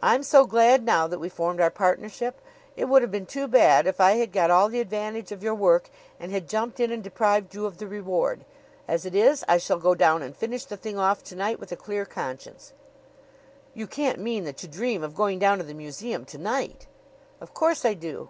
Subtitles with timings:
[0.00, 2.40] I'm so glad now that we formed our partnership.
[2.76, 5.56] It would have been too bad if I had got all the advantage of your
[5.56, 8.44] work and had jumped in and deprived you of the reward.
[8.86, 11.72] As it is, I shall go down and finish the thing off to night with
[11.72, 12.74] a clear conscience."
[13.74, 16.86] "You can't mean that you dream of going down to the museum to night!"
[17.40, 18.28] "Of course I do."